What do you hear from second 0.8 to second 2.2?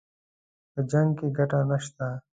جـنګ كښې ګټه نشته